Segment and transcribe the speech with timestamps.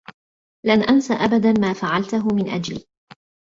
[0.65, 2.85] لن أنس أبدا ما فعلته من أجلي.